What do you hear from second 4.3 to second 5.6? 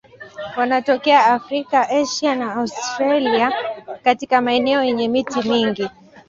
maeneo yenye miti